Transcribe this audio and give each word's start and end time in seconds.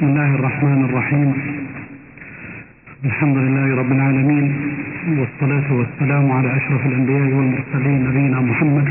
بسم 0.00 0.08
الله 0.08 0.34
الرحمن 0.34 0.84
الرحيم. 0.84 1.30
الحمد 3.04 3.36
لله 3.36 3.76
رب 3.80 3.92
العالمين 3.92 4.46
والصلاة 5.18 5.72
والسلام 5.72 6.32
على 6.32 6.56
أشرف 6.56 6.86
الأنبياء 6.86 7.28
والمرسلين 7.36 8.08
نبينا 8.08 8.40
محمد 8.40 8.88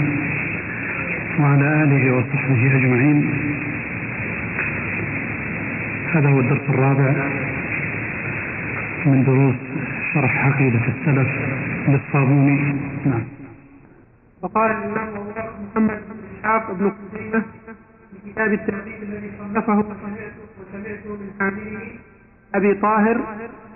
وعلى 1.39 1.83
آله 1.83 2.03
وصحبه 2.17 2.61
أجمعين. 2.77 3.17
هذا 6.13 6.29
هو 6.29 6.39
الدرس 6.39 6.69
الرابع 6.69 7.13
من 9.05 9.23
دروس 9.23 9.55
شرح 10.13 10.46
عقيدة 10.46 10.81
السلف 10.94 11.29
للصابوني. 11.87 12.76
نعم. 13.05 13.23
وقال 14.41 14.71
الإمام 14.71 15.10
محمد 15.73 15.99
بن 16.09 16.17
إسحاق 16.38 16.71
بن 16.71 16.91
خزيمة 16.98 17.44
في 18.12 18.31
كتاب 18.31 18.53
التوحيد 18.53 19.02
الذي 19.02 19.30
صنفه 19.39 19.84
وسمعته 20.70 21.09
من 21.22 21.30
عامله 21.41 21.80
أبي 22.55 22.73
طاهر 22.73 23.21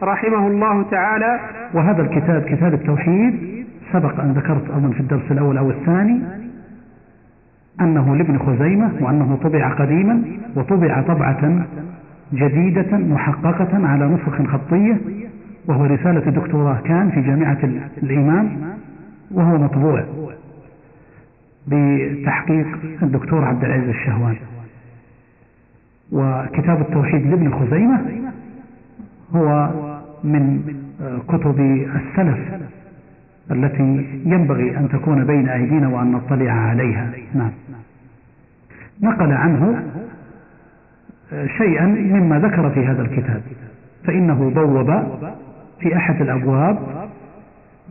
رحمه 0.04 0.48
الله 0.48 0.84
تعالى. 0.92 1.40
وهذا 1.74 2.02
الكتاب 2.02 2.42
كتاب 2.42 2.74
التوحيد 2.74 3.66
سبق 3.94 4.20
أن 4.20 4.32
ذكرت 4.34 4.70
أظن 4.70 4.92
في 4.92 5.00
الدرس 5.00 5.32
الأول 5.32 5.58
أو 5.58 5.70
الثاني 5.72 6.22
أنه 7.82 8.16
لابن 8.16 8.38
خزيمة 8.40 8.92
وأنه 9.02 9.36
طبع 9.44 9.74
قديما 9.74 10.22
وطبع 10.56 11.02
طبعة 11.02 11.66
جديدة 12.34 12.98
محققة 12.98 13.88
على 13.88 14.06
نسخ 14.08 14.42
خطية 14.52 14.98
وهو 15.68 15.86
رسالة 15.86 16.32
دكتوراه 16.32 16.82
كان 16.86 17.10
في 17.12 17.22
جامعة 17.22 17.58
الإمام 18.04 18.58
وهو 19.32 19.58
مطبوع 19.58 20.04
بتحقيق 21.68 22.68
الدكتور 23.04 23.46
عبد 23.46 23.64
العزيز 23.64 23.90
الشهواني 23.90 24.38
وكتاب 26.14 26.82
التوحيد 26.82 27.28
لابن 27.28 27.52
خزيمة 27.54 28.02
هو 29.36 29.70
من 30.24 30.62
كتب 31.28 31.60
السلف 31.96 32.40
التي 33.52 34.06
ينبغي 34.26 34.78
أن 34.78 34.90
تكون 34.90 35.26
بين 35.26 35.50
أيدينا 35.50 35.88
وأن 35.88 36.12
نطلع 36.12 36.52
عليها. 36.52 37.12
نعم. 37.34 37.52
نقل 39.02 39.32
عنه 39.32 39.84
شيئا 41.58 41.86
مما 41.86 42.40
ذكر 42.40 42.70
في 42.70 42.86
هذا 42.86 43.02
الكتاب 43.02 43.42
فإنه 44.04 44.52
بوب 44.56 45.04
في 45.80 45.98
أحد 45.98 46.22
الأبواب 46.22 46.78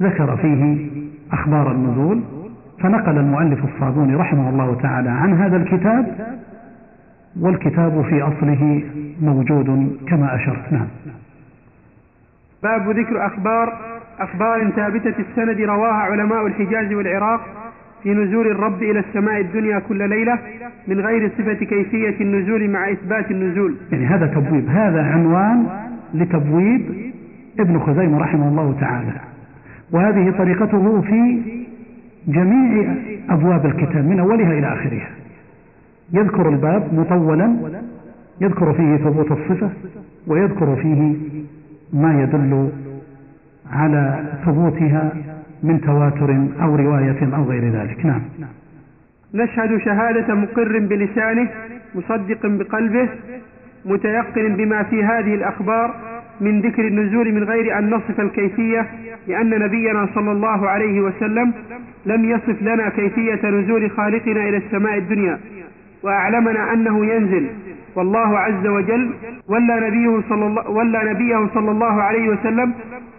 ذكر 0.00 0.36
فيه 0.36 0.90
أخبار 1.32 1.72
النزول 1.72 2.20
فنقل 2.80 3.18
المؤلف 3.18 3.64
الصابوني 3.64 4.14
رحمه 4.14 4.50
الله 4.50 4.80
تعالى 4.82 5.10
عن 5.10 5.34
هذا 5.34 5.56
الكتاب 5.56 6.36
والكتاب 7.40 8.02
في 8.02 8.22
أصله 8.22 8.82
موجود 9.22 9.96
كما 10.08 10.34
أشرت 10.34 10.72
نعم 10.72 10.86
باب 12.62 12.90
ذكر 12.90 13.26
أخبار 13.26 13.72
أخبار 14.18 14.70
ثابتة 14.70 15.14
السند 15.18 15.60
رواها 15.60 15.92
علماء 15.92 16.46
الحجاز 16.46 16.92
والعراق 16.92 17.40
في 18.02 18.14
نزول 18.14 18.46
الرب 18.46 18.82
إلى 18.82 18.98
السماء 18.98 19.40
الدنيا 19.40 19.78
كل 19.78 20.08
ليلة 20.08 20.38
من 20.88 21.00
غير 21.00 21.30
صفة 21.38 21.54
كيفية 21.54 22.20
النزول 22.20 22.70
مع 22.70 22.90
إثبات 22.90 23.30
النزول. 23.30 23.74
يعني 23.92 24.06
هذا 24.06 24.26
تبويب 24.26 24.68
هذا 24.68 25.02
عنوان 25.02 25.66
لتبويب 26.14 27.12
ابن 27.60 27.78
خزيمة 27.78 28.18
رحمه 28.18 28.48
الله 28.48 28.76
تعالى. 28.80 29.12
وهذه 29.92 30.30
طريقته 30.38 31.00
في 31.00 31.42
جميع 32.28 32.94
أبواب 33.30 33.66
الكتاب 33.66 34.06
من 34.06 34.20
أولها 34.20 34.52
إلى 34.58 34.66
آخرها. 34.66 35.21
يذكر 36.12 36.48
الباب 36.48 36.94
مطولا 36.94 37.56
يذكر 38.40 38.72
فيه 38.72 38.96
ثبوت 38.96 39.32
الصفة 39.32 39.70
ويذكر 40.26 40.76
فيه 40.76 41.14
ما 41.92 42.22
يدل 42.22 42.70
على 43.72 44.24
ثبوتها 44.44 45.12
من 45.62 45.80
تواتر 45.80 46.46
أو 46.62 46.76
رواية 46.76 47.36
أو 47.36 47.44
غير 47.44 47.72
ذلك. 47.72 48.06
نعم. 48.06 48.22
نشهد 49.34 49.76
شهادة 49.76 50.34
مقر 50.34 50.78
بلسانه 50.78 51.48
مصدق 51.94 52.46
بقلبه 52.46 53.08
متيقن 53.84 54.56
بما 54.56 54.82
في 54.82 55.04
هذه 55.04 55.34
الأخبار 55.34 55.94
من 56.40 56.60
ذكر 56.60 56.86
النزول 56.86 57.32
من 57.32 57.44
غير 57.44 57.78
أن 57.78 57.90
نصف 57.90 58.20
الكيفية 58.20 58.86
لأن 59.28 59.50
نبينا 59.50 60.08
صلى 60.14 60.32
الله 60.32 60.68
عليه 60.68 61.00
وسلم 61.00 61.52
لم 62.06 62.24
يصف 62.24 62.62
لنا 62.62 62.88
كيفية 62.88 63.50
نزول 63.50 63.90
خالقنا 63.90 64.48
إلى 64.48 64.56
السماء 64.56 64.98
الدنيا. 64.98 65.38
وأعلمنا 66.02 66.72
أنه 66.72 67.06
ينزل. 67.06 67.46
والله 67.96 68.38
عز 68.38 68.66
وجل 68.66 69.10
ولا 69.48 69.88
نبيه 69.88 70.20
صلى 70.28 70.46
الله, 70.46 70.70
ولا 70.70 71.12
نبيه 71.12 71.48
صلى 71.54 71.70
الله 71.70 72.02
عليه 72.02 72.28
وسلم 72.28 72.72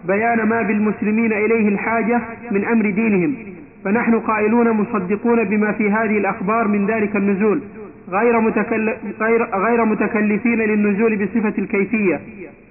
بيان 0.07 0.43
ما 0.43 0.61
بالمسلمين 0.61 1.33
إليه 1.33 1.67
الحاجة 1.67 2.21
من 2.51 2.65
أمر 2.65 2.89
دينهم. 2.89 3.35
فنحن 3.83 4.19
قائلون 4.19 4.71
مصدقون 4.71 5.43
بما 5.43 5.71
في 5.71 5.91
هذه 5.91 6.17
الأخبار 6.17 6.67
من 6.67 6.85
ذلك 6.85 7.15
النزول. 7.15 7.61
غير, 8.09 8.39
متكل 8.39 8.93
غير, 9.21 9.43
غير 9.55 9.85
متكلفين 9.85 10.59
للنزول 10.59 11.25
بصفة 11.25 11.53
الكيفية. 11.57 12.19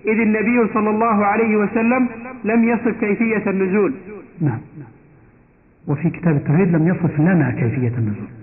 إذ 0.06 0.20
النبي 0.20 0.72
صلى 0.74 0.90
الله 0.90 1.24
عليه 1.26 1.56
وسلم 1.56 2.08
لم 2.44 2.64
يصف 2.68 3.00
كيفية 3.00 3.50
النزول. 3.50 3.92
نعم. 4.40 4.58
وفي 5.88 6.10
كتاب 6.10 6.36
التوحيد 6.36 6.76
لم 6.76 6.88
يصف 6.88 7.20
لنا 7.20 7.50
كيفية 7.50 7.92
النزول. 7.98 8.41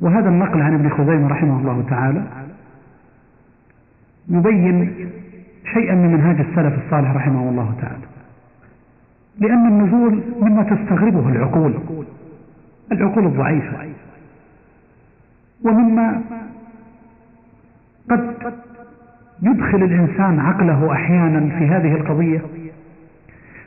وهذا 0.00 0.28
النقل 0.28 0.62
عن 0.62 0.74
ابن 0.74 0.88
خزيمة 0.88 1.28
رحمه 1.28 1.60
الله 1.60 1.84
تعالى 1.90 2.24
يبين 4.28 4.94
شيئا 5.74 5.94
من 5.94 6.12
منهاج 6.12 6.40
السلف 6.40 6.84
الصالح 6.84 7.16
رحمه 7.16 7.48
الله 7.48 7.74
تعالى 7.80 8.04
لأن 9.38 9.66
النزول 9.66 10.22
مما 10.40 10.62
تستغربه 10.62 11.28
العقول 11.28 11.74
العقول 12.92 13.26
الضعيفة 13.26 13.88
ومما 15.64 16.20
قد 18.10 18.34
يدخل 19.42 19.82
الإنسان 19.82 20.40
عقله 20.40 20.92
أحيانا 20.92 21.58
في 21.58 21.66
هذه 21.66 21.94
القضية 21.94 22.42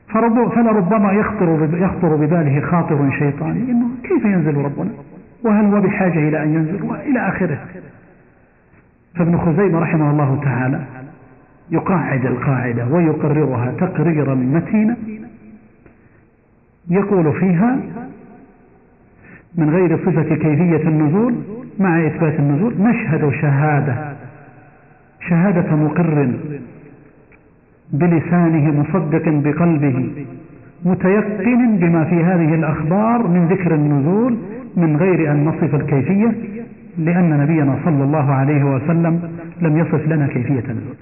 فلربما 0.09 1.11
يخطر 1.11 1.69
يخطر 1.73 2.15
بباله 2.15 2.61
خاطر 2.61 3.11
شيطاني 3.19 3.71
إنه 3.71 3.87
كيف 4.03 4.25
ينزل 4.25 4.55
ربنا؟ 4.55 4.91
وهل 5.43 5.65
هو 5.65 5.81
بحاجة 5.81 6.29
إلى 6.29 6.43
أن 6.43 6.53
ينزل 6.53 6.83
وإلى 6.83 7.27
آخره؟ 7.27 7.59
فابن 9.15 9.37
خزيمة 9.37 9.79
رحمه 9.79 10.11
الله 10.11 10.41
تعالى 10.43 10.81
يقاعد 11.71 12.25
القاعدة 12.25 12.87
ويقررها 12.87 13.71
تقريرا 13.79 14.35
متينا 14.35 14.97
يقول 16.89 17.33
فيها 17.39 17.79
من 19.55 19.69
غير 19.69 19.97
صفة 19.97 20.35
كيفية 20.35 20.87
النزول 20.87 21.35
مع 21.79 22.07
إثبات 22.07 22.39
النزول 22.39 22.73
نشهد 22.79 23.29
شهادة 23.41 24.13
شهادة 25.29 25.75
مقر 25.75 26.31
بلسانه 27.93 28.81
مصدق 28.81 29.29
بقلبه 29.29 30.25
متيقن 30.85 31.77
بما 31.77 32.03
في 32.03 32.23
هذه 32.23 32.55
الأخبار 32.55 33.27
من 33.27 33.47
ذكر 33.47 33.75
النزول 33.75 34.37
من 34.75 34.97
غير 34.97 35.31
أن 35.31 35.45
نصف 35.45 35.75
الكيفية 35.75 36.33
لأن 36.97 37.37
نبينا 37.37 37.79
صلى 37.85 38.03
الله 38.03 38.31
عليه 38.33 38.63
وسلم 38.63 39.37
لم 39.61 39.77
يصف 39.77 40.07
لنا 40.07 40.27
كيفية 40.27 40.63
النزول 40.69 40.95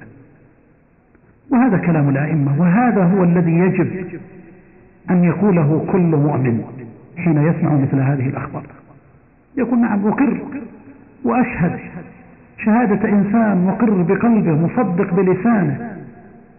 وهذا 1.52 1.78
كلام 1.78 2.10
الأئمة 2.10 2.62
وهذا 2.62 3.04
هو 3.04 3.24
الذي 3.24 3.52
يجب 3.52 3.88
أن 5.10 5.24
يقوله 5.24 5.86
كل 5.92 6.00
مؤمن 6.16 6.64
حين 7.18 7.38
يسمع 7.38 7.74
مثل 7.74 8.00
هذه 8.00 8.30
الأخبار. 8.30 8.64
يقول 9.58 9.80
نعم 9.80 10.08
أقر 10.08 10.38
وأشهد 11.24 11.80
شهادة 12.66 13.10
إنسان 13.10 13.66
مقر 13.66 14.02
بقلبه 14.02 14.52
مصدق 14.52 15.14
بلسانه 15.14 15.98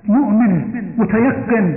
مؤمن 0.09 0.83
متيقن 0.99 1.77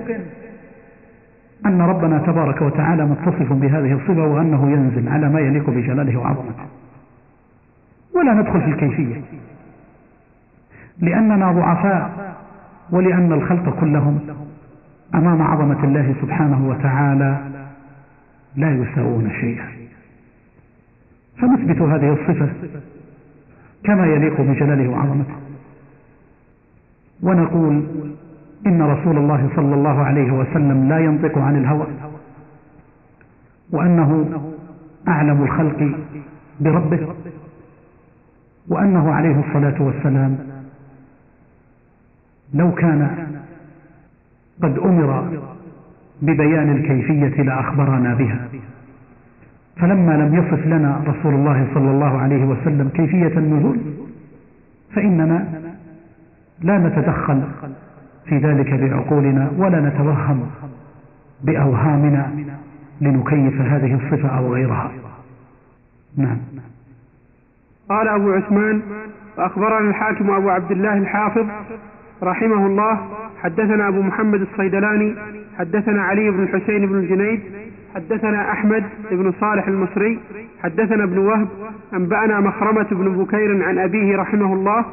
أن 1.65 1.81
ربنا 1.81 2.17
تبارك 2.17 2.61
وتعالى 2.61 3.05
متصف 3.05 3.53
بهذه 3.53 3.93
الصفة 3.93 4.27
وأنه 4.27 4.71
ينزل 4.71 5.09
على 5.09 5.29
ما 5.29 5.39
يليق 5.39 5.69
بجلاله 5.69 6.17
وعظمته. 6.19 6.65
ولا 8.15 8.33
ندخل 8.33 8.61
في 8.61 8.67
الكيفية. 8.67 9.21
لأننا 10.99 11.51
ضعفاء 11.51 12.35
ولأن 12.91 13.31
الخلق 13.31 13.79
كلهم 13.79 14.19
أمام 15.15 15.41
عظمة 15.41 15.83
الله 15.83 16.15
سبحانه 16.21 16.67
وتعالى 16.69 17.37
لا 18.55 18.71
يساوون 18.75 19.31
شيئا. 19.41 19.67
فنثبت 21.37 21.81
هذه 21.81 22.13
الصفة 22.13 22.49
كما 23.83 24.05
يليق 24.05 24.41
بجلاله 24.41 24.89
وعظمته. 24.89 25.35
ونقول 27.23 27.83
إن 28.67 28.81
رسول 28.81 29.17
الله 29.17 29.49
صلى 29.55 29.75
الله 29.75 30.03
عليه 30.03 30.31
وسلم 30.31 30.89
لا 30.89 30.99
ينطق 30.99 31.37
عن 31.37 31.55
الهوى 31.57 31.87
وأنه 33.71 34.25
أعلم 35.07 35.43
الخلق 35.43 35.97
بربه 36.59 37.07
وأنه 38.67 39.11
عليه 39.13 39.39
الصلاة 39.47 39.81
والسلام 39.81 40.37
لو 42.53 42.71
كان 42.71 43.27
قد 44.63 44.77
أمر 44.79 45.39
ببيان 46.21 46.71
الكيفية 46.75 47.43
لأخبرنا 47.43 48.13
بها. 48.13 48.47
فلما 49.77 50.11
لم 50.11 50.35
يصف 50.35 50.65
لنا 50.67 51.01
رسول 51.07 51.33
الله 51.33 51.67
صلى 51.73 51.91
الله 51.91 52.17
عليه 52.17 52.45
وسلم 52.45 52.89
كيفية 52.89 53.37
النزول 53.37 53.79
فإننا 54.95 55.47
لا 56.61 56.77
نتدخل 56.77 57.41
في 58.25 58.37
ذلك 58.37 58.73
بعقولنا 58.73 59.51
ولا 59.57 59.79
نتوهم 59.79 60.49
بأوهامنا 61.43 62.31
لنكيف 63.01 63.61
هذه 63.61 63.93
الصفة 63.93 64.29
أو 64.37 64.53
غيرها. 64.53 64.91
نعم. 66.17 66.37
قال 67.89 68.07
أبو 68.07 68.31
عثمان 68.31 68.81
وأخبرنا 69.37 69.89
الحاكم 69.89 70.31
أبو 70.31 70.49
عبد 70.49 70.71
الله 70.71 70.97
الحافظ 70.97 71.45
رحمه 72.23 72.65
الله 72.65 72.99
حدثنا 73.43 73.87
أبو 73.87 74.01
محمد 74.01 74.41
الصيدلاني 74.41 75.15
حدثنا 75.57 76.01
علي 76.01 76.31
بن 76.31 76.43
الحسين 76.43 76.85
بن 76.85 76.95
الجنيد 76.95 77.41
حدثنا 77.95 78.51
أحمد 78.51 78.83
بن 79.11 79.33
صالح 79.39 79.67
المصري 79.67 80.19
حدثنا 80.63 81.03
ابن 81.03 81.17
وهب 81.17 81.47
أنبأنا 81.93 82.39
مخرمة 82.39 82.87
بن 82.91 83.23
بكير 83.23 83.63
عن 83.63 83.77
أبيه 83.77 84.17
رحمه 84.17 84.53
الله 84.53 84.85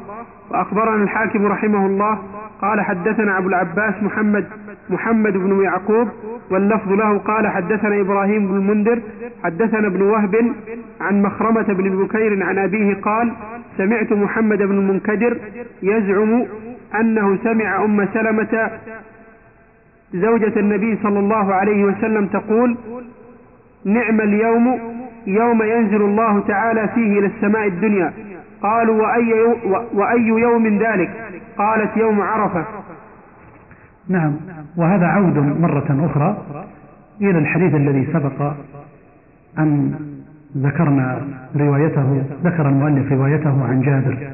وأخبرنا 0.51 1.03
الحاكم 1.03 1.45
رحمه 1.45 1.85
الله 1.85 2.17
قال 2.61 2.81
حدثنا 2.81 3.37
أبو 3.37 3.47
العباس 3.47 3.93
محمد 4.03 4.45
محمد 4.89 5.33
بن 5.33 5.63
يعقوب 5.63 6.07
واللفظ 6.51 6.91
له 6.91 7.17
قال 7.17 7.47
حدثنا 7.47 8.01
إبراهيم 8.01 8.47
بن 8.47 8.55
المنذر 8.55 9.01
حدثنا 9.43 9.87
ابن 9.87 10.01
وهب 10.01 10.35
عن 11.01 11.21
مخرمة 11.21 11.63
بن 11.63 12.03
بكير 12.03 12.43
عن 12.43 12.57
أبيه 12.57 12.93
قال 13.01 13.31
سمعت 13.77 14.13
محمد 14.13 14.57
بن 14.57 14.77
المنكدر 14.77 15.37
يزعم 15.83 16.45
أنه 16.99 17.37
سمع 17.43 17.85
أم 17.85 18.07
سلمة 18.13 18.69
زوجة 20.13 20.59
النبي 20.59 20.97
صلى 21.03 21.19
الله 21.19 21.53
عليه 21.53 21.83
وسلم 21.83 22.27
تقول 22.27 22.77
نعم 23.85 24.21
اليوم 24.21 24.79
يوم 25.27 25.63
ينزل 25.63 26.01
الله 26.01 26.39
تعالى 26.47 26.87
فيه 26.87 27.19
إلى 27.19 27.25
السماء 27.27 27.67
الدنيا. 27.67 28.13
قالوا 28.61 29.01
وأي, 29.01 29.33
وأي 29.93 30.27
يوم 30.27 30.67
ذلك؟ 30.67 31.09
قالت 31.57 31.97
يوم 31.97 32.21
عرفة. 32.21 32.65
نعم. 34.09 34.33
وهذا 34.77 35.05
عود 35.05 35.37
مرة 35.37 36.09
أخرى 36.11 36.37
إلى 37.21 37.37
الحديث 37.37 37.75
الذي 37.75 38.07
سبق 38.13 38.53
أن 39.59 39.95
ذكرنا 40.57 41.21
روايته 41.55 42.23
ذكر 42.43 42.69
المؤلف 42.69 43.11
روايته 43.11 43.65
عن 43.65 43.81
جابر. 43.81 44.31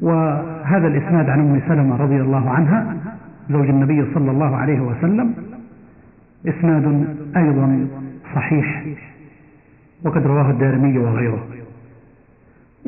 وهذا 0.00 0.86
الإسناد 0.86 1.30
عن 1.30 1.40
أم 1.40 1.60
سلمة 1.68 1.96
رضي 1.96 2.20
الله 2.20 2.50
عنها 2.50 2.96
زوج 3.50 3.68
النبي 3.68 4.14
صلى 4.14 4.30
الله 4.30 4.56
عليه 4.56 4.80
وسلم 4.80 5.34
إسناد 6.48 7.16
أيضا 7.36 7.88
صحيح 8.34 8.84
وقد 10.04 10.26
رواه 10.26 10.50
الدارمي 10.50 10.98
وغيره. 10.98 11.46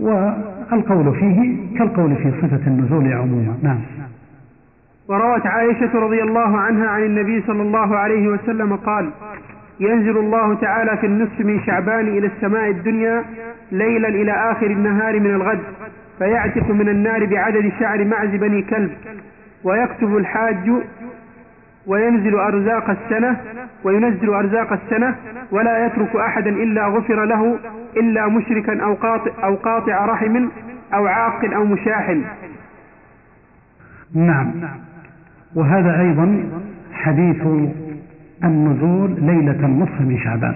والقول 0.01 1.15
فيه 1.15 1.57
كالقول 1.79 2.17
في 2.17 2.33
صفة 2.43 2.67
النزول 2.67 3.13
عموما 3.13 3.59
نعم. 3.63 3.79
وروت 5.09 5.47
عائشة 5.47 5.99
رضي 5.99 6.23
الله 6.23 6.59
عنها 6.59 6.89
عن 6.89 7.03
النبي 7.03 7.43
صلى 7.47 7.63
الله 7.63 7.97
عليه 7.97 8.29
وسلم 8.29 8.77
قال 8.77 9.11
ينزل 9.81 10.19
الله 10.19 10.55
تعالى 10.55 10.97
في 10.97 11.07
النصف 11.07 11.41
من 11.41 11.61
شعبان 11.67 12.09
إلى 12.09 12.27
السماء 12.27 12.71
الدنيا 12.71 13.25
ليلا 13.73 14.09
إلى 14.09 14.33
آخر 14.33 14.67
النهار 14.67 15.21
من 15.21 15.31
الغد 15.31 15.61
فيعتق 16.19 16.71
من 16.71 16.89
النار 16.89 17.25
بعدد 17.25 17.73
شعر 17.81 18.05
معز 18.05 18.29
بني 18.29 18.63
كلب 18.63 18.91
ويكتب 19.65 20.17
الحاج 20.17 20.71
وينزل 21.89 22.35
أرزاق 22.35 22.91
السنة 22.91 23.37
وينزل 23.85 24.29
أرزاق 24.29 24.73
السنة 24.73 25.15
ولا 25.51 25.87
يترك 25.87 26.17
أحدا 26.17 26.51
إلا 26.51 26.87
غفر 26.87 27.25
له 27.25 27.59
إلا 27.97 28.29
مشركا 28.29 28.83
أو 28.83 28.95
قاطع, 28.95 29.31
أو 29.45 29.55
قاطع 29.55 30.05
رحم 30.05 30.49
أو 30.95 31.07
عاق 31.07 31.55
أو 31.55 31.65
مشاحن. 31.65 32.25
نعم. 34.15 34.51
وهذا 35.55 36.01
أيضا 36.01 36.45
حديث 36.93 37.47
النزول 38.45 39.11
ليلة 39.11 39.67
النصف 39.67 40.01
من 40.01 40.19
شعبان. 40.19 40.55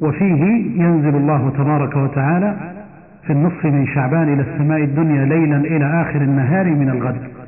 وفيه 0.00 0.44
ينزل 0.82 1.16
الله 1.16 1.52
تبارك 1.58 1.96
وتعالى 1.96 2.56
في 3.26 3.32
النصف 3.32 3.64
من 3.64 3.86
شعبان 3.86 4.32
إلى 4.32 4.42
السماء 4.42 4.84
الدنيا 4.84 5.24
ليلا 5.24 5.56
إلى 5.56 6.02
آخر 6.02 6.20
النهار 6.20 6.64
من 6.64 6.88
الغد. 6.88 7.43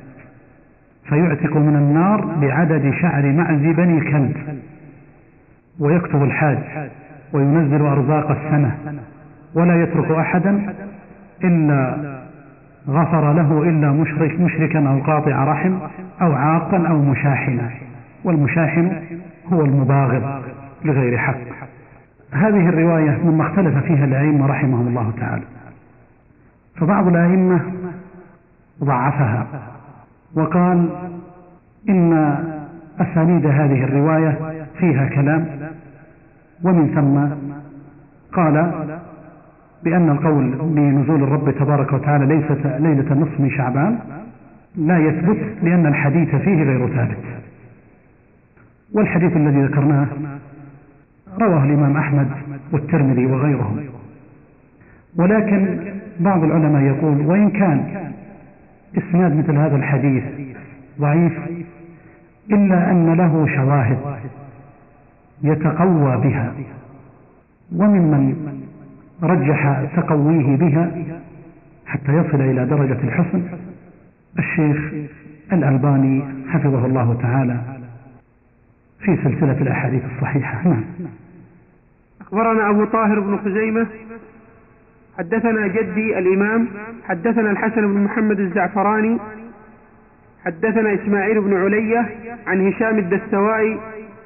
فيعتق 1.09 1.57
من 1.57 1.77
النار 1.77 2.37
بعدد 2.41 2.95
شعر 3.01 3.33
معز 3.33 3.75
بني 3.77 4.01
كلب 4.01 4.37
ويكتب 5.81 6.23
الحاج 6.23 6.59
وينزل 7.33 7.83
أرزاق 7.83 8.31
السنة 8.31 8.77
ولا 9.55 9.83
يترك 9.83 10.11
أحدا 10.11 10.75
إلا 11.45 11.97
غفر 12.89 13.33
له 13.33 13.63
إلا 13.63 13.93
مشرك 13.93 14.41
مشركا 14.41 14.89
أو 14.89 15.01
قاطع 15.01 15.45
رحم 15.45 15.79
أو 16.23 16.33
عاقا 16.33 16.89
أو 16.89 17.03
مشاحنا 17.03 17.71
والمشاحن 18.25 18.93
هو 19.53 19.65
المباغض 19.65 20.43
لغير 20.85 21.19
حق. 21.19 21.39
هذه 22.33 22.69
الرواية 22.69 23.19
مما 23.25 23.47
اختلف 23.47 23.85
فيها 23.85 24.05
الأئمة 24.05 24.47
رحمهم 24.47 24.89
الله 24.89 25.13
تعالى 25.21 25.45
فبعض 26.77 27.09
الأئمة 27.09 27.61
ضعفها. 28.85 29.47
وقال 30.37 30.89
إن 31.89 32.13
أسانيد 33.01 33.47
هذه 33.47 33.85
الرواية 33.85 34.39
فيها 34.79 35.07
كلام 35.09 35.47
ومن 36.65 36.95
ثم 36.95 37.37
قال 38.33 38.73
بأن 39.85 40.11
القول 40.11 40.51
بنزول 40.51 41.23
الرب 41.23 41.51
تبارك 41.51 41.93
وتعالى 41.93 42.27
ليست 42.27 42.67
ليلة 42.67 43.13
النصف 43.13 43.41
من 43.41 43.51
شعبان 43.51 43.99
لا 44.77 44.99
يثبت 44.99 45.39
لأن 45.63 45.87
الحديث 45.87 46.35
فيه 46.35 46.63
غير 46.63 46.89
ثابت. 46.89 47.17
والحديث 48.95 49.37
الذي 49.37 49.63
ذكرناه 49.63 50.07
رواه 51.41 51.65
الإمام 51.65 51.97
أحمد 51.97 52.29
والترمذي 52.73 53.27
وغيرهم. 53.27 53.77
ولكن 55.17 55.79
بعض 56.21 56.45
العلماء 56.45 56.83
يقول 56.83 57.27
وإن 57.27 57.51
كان 57.51 58.06
إسناد 58.99 59.37
مثل 59.37 59.57
هذا 59.57 59.77
الحديث 59.77 60.25
ضعيف 61.01 61.33
إلا 62.51 62.91
أن 62.91 63.15
له 63.15 63.47
شواهد 63.57 63.99
يتقوى 65.43 66.17
بها 66.17 66.55
وممن 67.73 68.53
رجح 69.23 69.85
تقويه 69.97 70.57
بها 70.57 70.91
حتى 71.87 72.13
يصل 72.13 72.41
إلى 72.41 72.67
درجة 72.67 73.01
الحسن. 73.05 73.43
الشيخ 74.39 74.93
الألباني 75.53 76.25
حفظه 76.49 76.87
الله 76.87 77.19
تعالى 77.23 77.61
في 79.01 79.17
سلسلة 79.17 79.61
الأحاديث 79.61 80.03
الصحيحة. 80.17 80.69
نعم. 80.69 80.85
أخبرنا 82.21 82.71
أبو 82.71 82.85
طاهر 82.85 83.21
بن 83.21 83.37
خزيمة 83.37 83.87
حدثنا 85.19 85.67
جدي 85.67 86.19
الإمام 86.19 86.69
حدثنا 87.09 87.51
الحسن 87.51 87.81
بن 87.81 88.05
محمد 88.05 88.41
الزعفراني 88.41 89.19
حدثنا 90.45 90.95
إسماعيل 90.95 91.41
بن 91.41 91.57
علية 91.57 92.07
عن 92.47 92.69
هشام 92.69 92.99
الدستوائي 92.99 93.79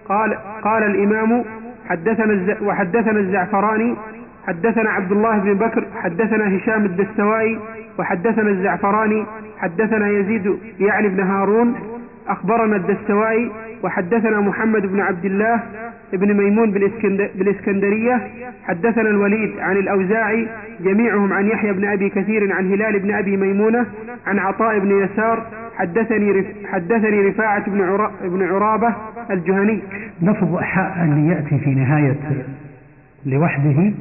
قال 0.08 0.34
قال 0.62 0.82
الإمام 0.82 1.44
حدثنا 1.88 2.56
وحدثنا 2.62 3.20
الزعفراني 3.20 3.96
حدثنا 4.46 4.90
عبد 4.90 5.12
الله 5.12 5.38
بن 5.38 5.54
بكر 5.54 5.86
حدثنا 6.02 6.56
هشام 6.56 6.84
الدستوائي 6.84 7.58
وحدثنا 7.98 8.50
الزعفراني 8.50 9.26
حدثنا 9.58 10.08
يزيد 10.08 10.58
يعني 10.80 11.08
بن 11.08 11.20
هارون 11.20 11.74
أخبرنا 12.28 12.76
الدستوائي 12.76 13.52
وحدثنا 13.82 14.40
محمد 14.40 14.86
بن 14.86 15.00
عبد 15.00 15.24
الله 15.24 15.62
بن 16.12 16.36
ميمون 16.36 16.70
بالإسكندرية. 17.34 18.30
حدثنا 18.64 19.10
الوليد 19.10 19.58
عن 19.58 19.76
الأوزاعي 19.76 20.48
جميعهم 20.84 21.32
عن 21.32 21.46
يحيى 21.46 21.72
بن 21.72 21.84
أبي 21.84 22.08
كثير 22.08 22.52
عن 22.52 22.72
هلال 22.72 22.98
بن 22.98 23.10
أبي 23.10 23.36
ميمونة 23.36 23.86
عن 24.26 24.38
عطاء 24.38 24.78
بن 24.78 25.04
يسار. 25.04 25.46
حدثني 25.76 26.44
حدثني 26.64 27.20
رفاعة 27.20 27.70
بن 27.70 27.80
عرا 27.80 28.12
بن 28.24 28.42
عرابة 28.42 28.94
الجهني. 29.30 29.80
لفظ 30.22 30.58
اللي 31.02 31.28
يأتي 31.28 31.58
في 31.58 31.74
نهاية 31.74 32.16
لوحده 33.26 33.92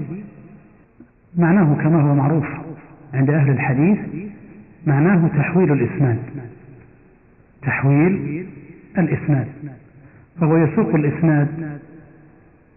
معناه 1.37 1.75
كما 1.83 2.01
هو 2.01 2.15
معروف 2.15 2.45
عند 3.13 3.29
أهل 3.29 3.49
الحديث 3.51 3.97
معناه 4.87 5.27
تحويل 5.27 5.71
الإسناد. 5.71 6.17
تحويل 7.61 8.45
الإسناد. 8.97 9.47
فهو 10.41 10.57
يسوق 10.57 10.95
الإسناد 10.95 11.47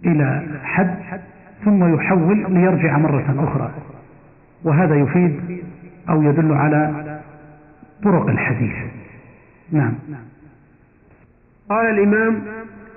إلى 0.07 0.43
حد 0.65 1.21
ثم 1.65 1.95
يحول 1.95 2.47
ليرجع 2.49 2.99
مرة 2.99 3.35
أخرى. 3.39 3.71
وهذا 4.65 4.95
يفيد 4.95 5.63
أو 6.11 6.23
يدل 6.23 6.53
على 6.53 7.21
طرق 8.03 8.29
الحديث. 8.29 8.73
نعم. 9.73 9.95
قال 11.69 11.87
الإمام 11.87 12.43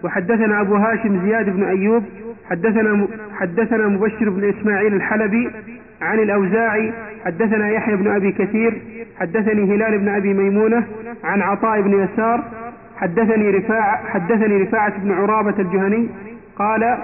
وحدثنا 0.03 0.61
أبو 0.61 0.75
هاشم 0.75 1.25
زياد 1.25 1.49
بن 1.49 1.63
أيوب 1.63 2.03
حدثنا 2.49 3.07
حدثنا 3.39 3.87
مبشر 3.87 4.29
بن 4.29 4.49
إسماعيل 4.49 4.93
الحلبي 4.93 5.51
عن 6.01 6.19
الأوزاعي 6.19 6.93
حدثنا 7.25 7.69
يحيى 7.69 7.95
بن 7.95 8.07
أبي 8.07 8.31
كثير 8.31 8.81
حدثني 9.19 9.75
هلال 9.75 9.97
بن 9.97 10.07
أبي 10.07 10.33
ميمونة 10.33 10.83
عن 11.23 11.41
عطاء 11.41 11.81
بن 11.81 12.03
يسار 12.03 12.43
حدثني 12.97 13.49
رفاعة 13.49 14.09
حدثني 14.09 14.57
رفاعة 14.57 14.99
بن 14.99 15.11
عرابة 15.11 15.59
الجهني 15.59 16.07
قال 16.59 16.97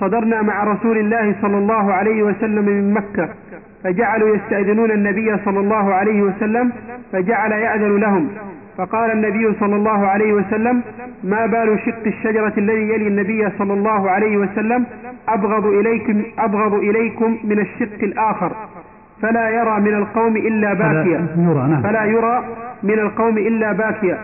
صدرنا 0.00 0.42
مع 0.42 0.64
رسول 0.64 0.98
الله 0.98 1.34
صلى 1.42 1.58
الله 1.58 1.92
عليه 1.92 2.22
وسلم 2.22 2.64
من 2.64 2.92
مكة 2.92 3.28
فجعلوا 3.84 4.36
يستأذنون 4.36 4.90
النبي 4.90 5.36
صلى 5.44 5.60
الله 5.60 5.94
عليه 5.94 6.22
وسلم 6.22 6.72
فجعل 7.12 7.52
يأذن 7.52 7.96
لهم. 7.96 8.28
فقال 8.78 9.10
النبي 9.10 9.54
صلى 9.60 9.76
الله 9.76 10.06
عليه 10.06 10.32
وسلم 10.32 10.82
ما 11.24 11.46
بال 11.46 11.78
شق 11.86 12.06
الشجرة 12.06 12.52
الذي 12.58 12.88
يلي 12.88 13.08
النبي 13.08 13.50
صلى 13.58 13.72
الله 13.72 14.10
عليه 14.10 14.36
وسلم؟ 14.36 14.86
أبغض 15.28 15.66
إليكم, 15.66 16.22
أبغض 16.38 16.74
إليكم 16.74 17.38
من 17.44 17.58
الشق 17.58 17.98
الآخر. 18.02 18.52
فلا 19.22 19.48
يرى 19.50 19.80
من 19.80 19.94
القوم 19.94 20.36
إلا 20.36 20.74
باكيا 20.74 21.26
فلا 21.36 21.44
يرى 21.44 21.68
نعم. 21.68 21.82
فلا 21.82 22.04
يرى 22.04 22.44
من 22.82 22.98
القوم 22.98 23.38
إلا 23.38 23.72
باكيا 23.72 24.18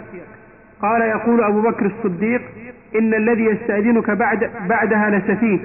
قال 0.83 1.03
يقول 1.03 1.45
أبو 1.45 1.61
بكر 1.61 1.87
الصديق 1.87 2.43
إن 2.99 3.15
الذي 3.15 3.45
يستأذنك 3.45 4.11
بعد 4.11 4.51
بعدها 4.69 5.11
لسفيه. 5.11 5.59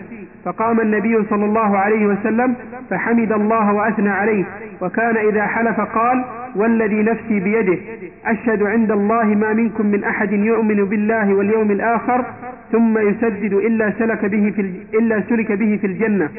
فقام 0.46 0.80
النبي 0.80 1.24
صلى 1.30 1.46
الله 1.46 1.78
عليه 1.78 2.06
وسلم 2.06 2.56
فحمد 2.90 3.32
الله 3.32 3.74
وأثنى 3.74 4.10
عليه. 4.10 4.46
وكان 4.82 5.18
إذا 5.18 5.46
حلف 5.46 5.82
قال 5.82 6.26
والذي 6.56 7.04
نفسي 7.04 7.40
بيده 7.40 7.78
أشهد 8.26 8.64
عند 8.64 8.92
الله 8.92 9.24
ما 9.24 9.54
منكم 9.54 9.86
من 9.86 10.04
أحد 10.04 10.32
يؤمن 10.32 10.86
بالله 10.86 11.34
واليوم 11.34 11.72
الآخر 11.72 12.26
ثم 12.72 12.98
يسدد 12.98 13.54
إلا 13.54 13.94
سلك 14.00 14.26
به 14.26 14.54
في 14.56 14.62
إلا 14.94 15.22
سلك 15.30 15.52
به 15.52 15.78
في 15.82 15.88
الجنة. 15.88 16.30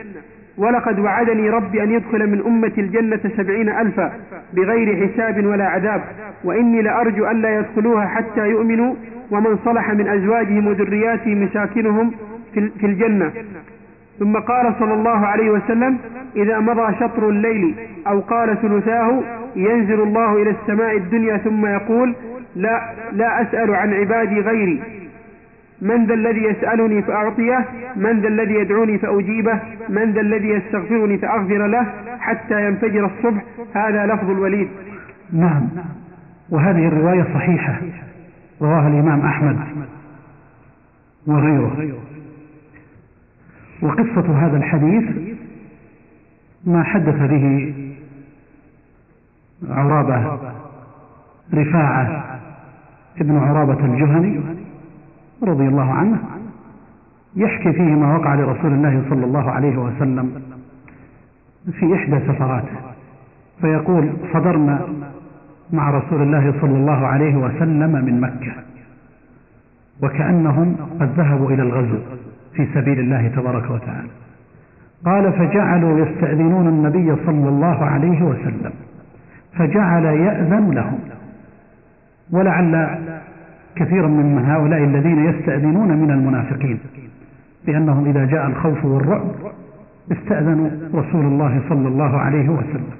ولقد 0.58 0.98
وعدني 0.98 1.50
ربي 1.50 1.82
أن 1.82 1.90
يدخل 1.92 2.26
من 2.26 2.42
أمة 2.46 2.72
الجنة 2.78 3.20
سبعين 3.36 3.68
ألفا 3.68 4.12
بغير 4.52 5.08
حساب 5.08 5.46
ولا 5.46 5.64
عذاب 5.66 6.02
وإني 6.44 6.82
لأرجو 6.82 7.30
ألا 7.30 7.58
يدخلوها 7.58 8.06
حتى 8.06 8.48
يؤمنوا 8.48 8.94
ومن 9.30 9.58
صلح 9.64 9.92
من 9.92 10.08
أزواجهم 10.08 10.66
وذرياتهم 10.66 11.44
مساكنهم 11.44 12.10
في 12.54 12.86
الجنة. 12.86 13.32
ثم 14.18 14.36
قال 14.36 14.74
صلى 14.78 14.94
الله 14.94 15.26
عليه 15.26 15.50
وسلم 15.50 15.98
إذا 16.36 16.60
مضى 16.60 16.94
شطر 17.00 17.28
الليل 17.28 17.74
أو 18.06 18.20
قال 18.20 18.58
ثلثاه 18.62 19.22
ينزل 19.56 20.00
الله 20.00 20.42
إلى 20.42 20.50
السماء 20.50 20.96
الدنيا 20.96 21.36
ثم 21.36 21.66
يقول 21.66 22.14
لا, 22.56 22.82
لا 23.12 23.42
أسأل 23.42 23.74
عن 23.74 23.94
عبادي 23.94 24.40
غيري. 24.40 24.82
من 25.80 26.06
ذا 26.06 26.14
الذي 26.14 26.44
يسألني 26.44 27.02
فأعطيه 27.02 27.64
من 27.96 28.20
ذا 28.20 28.28
الذي 28.28 28.54
يدعوني 28.54 28.98
فأجيبه 28.98 29.60
من 29.88 30.12
ذا 30.12 30.20
الذي 30.20 30.48
يستغفرني 30.48 31.18
فأغفر 31.18 31.66
له 31.66 31.86
حتى 32.18 32.66
ينفجر 32.66 33.06
الصبح. 33.06 33.42
هذا 33.74 34.06
لفظ 34.06 34.30
الوليد. 34.30 34.68
نعم. 35.32 35.68
وهذه 36.50 36.88
الرواية 36.88 37.22
صحيحة. 37.34 37.80
رواها 38.62 38.88
الإمام 38.88 39.20
أحمد 39.20 39.58
وغيره. 41.26 42.02
وقصة 43.82 44.46
هذا 44.46 44.56
الحديث 44.56 45.04
ما 46.64 46.82
حدث 46.82 47.30
به 47.30 47.74
عرابة 49.70 50.38
رفاعة 51.54 52.24
ابن 53.20 53.36
عرابة 53.36 53.84
الجهني 53.84 54.40
رضي 55.42 55.68
الله 55.68 55.92
عنه 55.92 56.18
يحكي 57.36 57.72
فيه 57.72 57.94
ما 57.94 58.16
وقع 58.16 58.34
لرسول 58.34 58.72
الله 58.72 59.02
صلى 59.10 59.24
الله 59.24 59.50
عليه 59.50 59.76
وسلم 59.76 60.42
في 61.72 61.94
إحدى 61.94 62.20
سفراته 62.20 62.76
فيقول 63.60 64.10
صدرنا 64.32 64.80
مع 65.72 65.90
رسول 65.90 66.22
الله 66.22 66.54
صلى 66.60 66.76
الله 66.76 67.06
عليه 67.06 67.36
وسلم 67.36 68.04
من 68.04 68.20
مكة 68.20 68.52
وكأنهم 70.02 70.76
قد 71.00 71.10
ذهبوا 71.16 71.50
إلى 71.50 71.62
الغزو 71.62 71.98
في 72.54 72.66
سبيل 72.74 73.00
الله 73.00 73.28
تبارك 73.28 73.70
وتعالى. 73.70 74.08
قال 75.04 75.32
فجعلوا 75.32 75.98
يستأذنون 75.98 76.68
النبي 76.68 77.16
صلى 77.26 77.48
الله 77.48 77.84
عليه 77.84 78.22
وسلم 78.22 78.72
فجعل 79.52 80.04
يأذن 80.04 80.70
لهم 80.70 80.98
ولعل 82.30 82.98
كثيرا 83.76 84.08
من 84.08 84.44
هؤلاء 84.44 84.84
الذين 84.84 85.24
يستأذنون 85.24 85.96
من 85.96 86.10
المنافقين 86.10 86.78
لأنهم 87.66 88.06
إذا 88.06 88.24
جاء 88.24 88.46
الخوف 88.46 88.84
والرعب 88.84 89.24
استأذنوا 90.12 90.70
رسول 90.94 91.24
الله 91.24 91.60
صلى 91.68 91.88
الله 91.88 92.16
عليه 92.16 92.48
وسلم. 92.48 92.90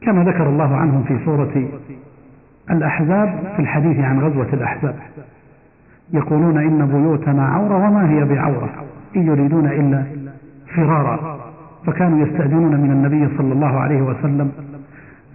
كما 0.00 0.24
ذكر 0.24 0.48
الله 0.48 0.76
عنهم 0.76 1.02
في 1.02 1.18
سورة 1.24 1.68
الأحزاب 2.70 3.38
في 3.56 3.62
الحديث 3.62 3.98
عن 3.98 4.20
غزوة 4.20 4.48
الأحزاب. 4.52 4.94
يقولون 6.12 6.58
إن 6.58 6.86
بيوتنا 6.86 7.46
عورة 7.46 7.88
وما 7.88 8.10
هي 8.10 8.24
بعورة 8.24 8.70
إن 9.16 9.26
يريدون 9.26 9.66
إلا 9.66 10.04
فرارا. 10.74 11.38
فكانوا 11.86 12.26
يستأذنون 12.26 12.80
من 12.80 12.90
النبي 12.90 13.36
صلى 13.38 13.52
الله 13.52 13.80
عليه 13.80 14.02
وسلم 14.02 14.52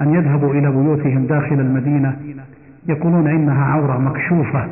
أن 0.01 0.13
يذهبوا 0.13 0.53
إلى 0.53 0.71
بيوتهم 0.71 1.25
داخل 1.25 1.59
المدينة 1.59 2.17
يقولون 2.87 3.27
إنها 3.27 3.65
عورة 3.65 3.97
مكشوفة 3.97 4.67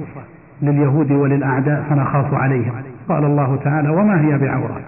لليهود 0.61 1.11
وللأعداء 1.11 1.85
فنخاف 1.89 2.33
عليهم. 2.33 2.73
قال 3.09 3.25
الله 3.25 3.55
تعالى 3.63 3.89
وما 3.89 4.21
هي 4.21 4.37
بعورة؟ 4.37 4.81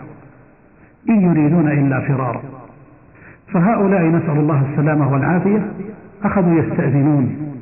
إن 1.09 1.21
يريدون 1.21 1.67
إلا 1.67 2.01
فرارا. 2.01 2.41
فهؤلاء 3.53 4.03
نسأل 4.03 4.37
الله 4.37 4.65
السلامة 4.71 5.13
والعافية 5.13 5.67
أخذوا 6.23 6.59
يستأذنون 6.59 7.53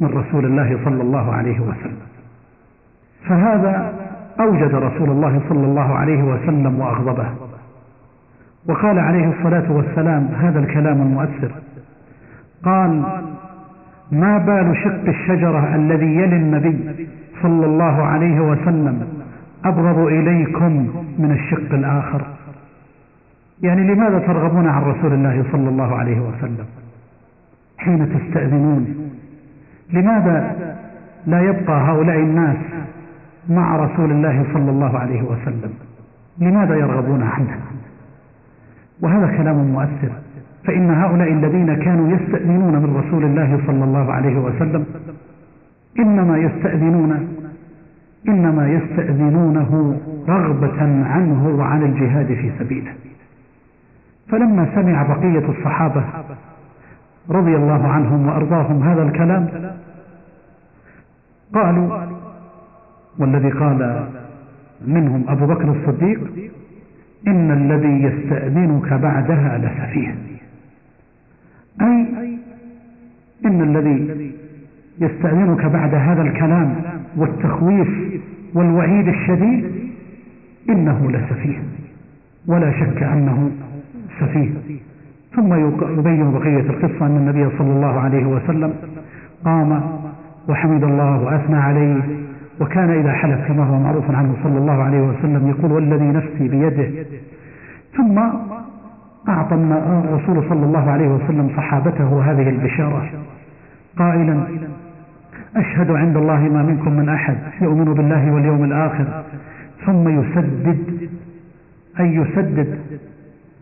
من 0.00 0.08
رسول 0.08 0.44
الله 0.44 0.78
صلى 0.84 1.02
الله 1.02 1.32
عليه 1.32 1.60
وسلم. 1.60 2.00
فهذا 3.28 3.92
أوجد 4.40 4.74
رسول 4.74 5.10
الله 5.10 5.40
صلى 5.48 5.64
الله 5.64 5.94
عليه 5.94 6.22
وسلم 6.22 6.80
وأغضبه. 6.80 7.26
وقال 8.68 8.98
عليه 8.98 9.28
الصلاة 9.28 9.72
والسلام 9.72 10.28
هذا 10.40 10.58
الكلام 10.58 11.02
المؤثر. 11.02 11.52
قال 12.64 13.02
ما 14.12 14.38
بال 14.38 14.76
شق 14.76 15.08
الشجرة 15.08 15.74
الذي 15.74 16.16
يلي 16.16 16.36
النبي 16.36 17.06
صلى 17.42 17.66
الله 17.66 18.02
عليه 18.02 18.40
وسلم؟ 18.40 19.08
أبغض 19.64 19.98
إليكم 19.98 20.72
من 21.18 21.30
الشق 21.30 21.74
الآخر. 21.74 22.26
يعني 23.62 23.94
لماذا 23.94 24.18
ترغبون 24.18 24.68
عن 24.68 24.82
رسول 24.82 25.12
الله 25.12 25.44
صلى 25.52 25.68
الله 25.68 25.96
عليه 25.96 26.20
وسلم؟ 26.20 26.66
حين 27.78 28.18
تستأذنون. 28.18 29.10
لماذا 29.92 30.56
لا 31.26 31.40
يبقى 31.40 31.90
هؤلاء 31.90 32.16
الناس 32.16 32.56
مع 33.48 33.76
رسول 33.76 34.10
الله 34.10 34.44
صلى 34.52 34.70
الله 34.70 34.98
عليه 34.98 35.22
وسلم؟ 35.22 35.72
لماذا 36.38 36.74
يرغبون 36.74 37.22
عنه؟ 37.22 37.58
وهذا 39.00 39.36
كلام 39.36 39.56
مؤثر. 39.56 40.12
فإن 40.64 40.90
هؤلاء 40.90 41.32
الذين 41.32 41.74
كانوا 41.74 42.08
يستأذنون 42.08 42.74
من 42.74 42.96
رسول 42.96 43.24
الله 43.24 43.60
صلى 43.66 43.84
الله 43.84 44.12
عليه 44.12 44.38
وسلم 44.38 44.84
إنما 45.98 46.38
يستأذنون 46.38 47.28
إنما 48.28 48.68
يستأذنونه 48.68 50.00
رغبة 50.28 50.82
عنه 51.06 51.48
وعن 51.48 51.82
الجهاد 51.82 52.26
في 52.26 52.50
سبيله. 52.58 52.92
فلما 54.28 54.68
سمع 54.74 55.02
بقية 55.02 55.48
الصحابة 55.48 56.04
رضي 57.30 57.56
الله 57.56 57.88
عنهم 57.88 58.26
وأرضاهم 58.26 58.82
هذا 58.82 59.02
الكلام 59.02 59.48
قالوا 61.54 62.06
والذي 63.18 63.50
قال 63.50 64.08
منهم 64.86 65.24
أبو 65.28 65.46
بكر 65.46 65.70
الصديق 65.70 66.20
إن 67.26 67.50
الذي 67.50 68.02
يستأذنك 68.02 68.92
بعدها 68.92 69.58
لسفيه. 69.58 70.14
أي 71.80 72.06
إن 73.44 73.62
الذي 73.62 74.32
يستأذنك 75.00 75.66
بعد 75.66 75.94
هذا 75.94 76.22
الكلام 76.22 76.74
والتخويف 77.16 77.88
والوعيد 78.54 79.08
الشديد 79.08 79.64
إنه 80.70 81.10
لسفيه 81.10 81.58
ولا 82.46 82.72
شك 82.72 83.02
أنه 83.02 83.50
سفيه. 84.20 84.50
ثم 85.36 85.54
يبين 85.98 86.30
بقية 86.30 86.60
القصة 86.60 87.06
أن 87.06 87.16
النبي 87.16 87.58
صلى 87.58 87.72
الله 87.72 88.00
عليه 88.00 88.26
وسلم 88.26 88.74
قام 89.44 89.82
وحمد 90.48 90.84
الله 90.84 91.22
وأثنى 91.22 91.56
عليه 91.56 92.02
وكان 92.60 92.90
إذا 92.90 93.12
حلف 93.12 93.48
كما 93.48 93.64
هو 93.64 93.78
معروف 93.78 94.10
عنه 94.10 94.34
صلى 94.42 94.58
الله 94.58 94.82
عليه 94.82 95.00
وسلم 95.00 95.48
يقول 95.48 95.72
والذي 95.72 96.04
نفسي 96.04 96.48
بيده. 96.48 97.06
ثم 97.96 98.20
أعطى 99.28 99.54
الرسول 99.54 100.48
صلى 100.48 100.66
الله 100.66 100.90
عليه 100.90 101.08
وسلم 101.08 101.50
صحابته 101.56 102.22
هذه 102.30 102.48
البشارة. 102.48 103.10
قائلا 103.96 104.40
أشهد 105.56 105.90
عند 105.90 106.16
الله 106.16 106.38
ما 106.38 106.62
منكم 106.62 106.92
من 106.92 107.08
أحد 107.08 107.36
يؤمن 107.60 107.94
بالله 107.94 108.32
واليوم 108.32 108.64
الآخر 108.64 109.24
ثم 109.86 110.20
يسدد 110.20 110.78
أي 112.00 112.14
يسدد 112.14 112.78